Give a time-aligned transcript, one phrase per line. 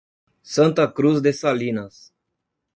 [0.51, 2.11] Santa Cruz de Salinas